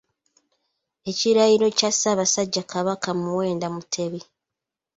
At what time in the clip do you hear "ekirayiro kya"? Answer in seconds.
1.09-1.89